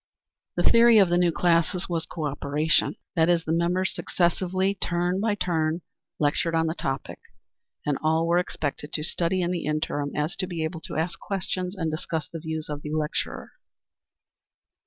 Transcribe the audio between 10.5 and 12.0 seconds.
able to ask questions and